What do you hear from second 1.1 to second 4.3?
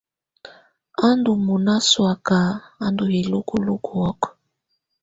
ndá mɔná sɔaka a ndɔ ilúkuluku ɔ́k.